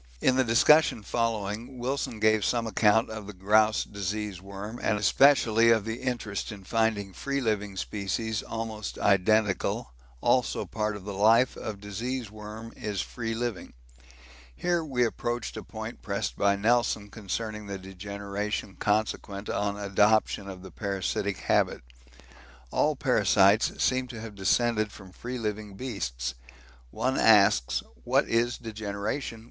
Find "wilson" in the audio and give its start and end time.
1.77-2.19